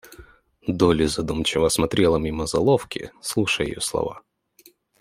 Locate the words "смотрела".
1.69-2.17